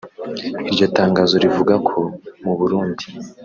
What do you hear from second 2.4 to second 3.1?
mu Burundi